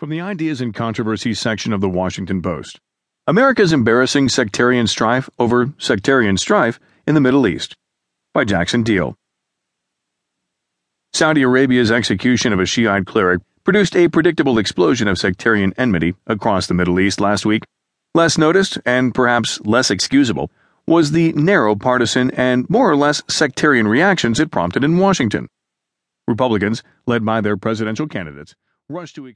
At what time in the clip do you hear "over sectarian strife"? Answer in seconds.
5.38-6.80